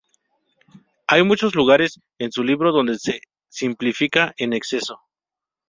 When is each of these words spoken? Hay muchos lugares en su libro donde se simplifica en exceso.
Hay 1.05 1.21
muchos 1.21 1.53
lugares 1.53 1.99
en 2.17 2.31
su 2.31 2.43
libro 2.43 2.71
donde 2.71 2.97
se 2.97 3.19
simplifica 3.49 4.33
en 4.37 4.53
exceso. 4.53 4.99